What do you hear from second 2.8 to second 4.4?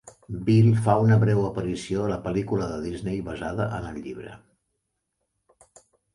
Disney basada en el llibre.